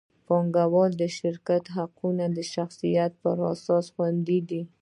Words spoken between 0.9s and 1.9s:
د شرکت د